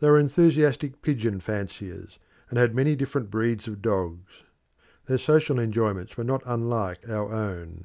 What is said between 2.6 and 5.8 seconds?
many different breeds of dogs. Their social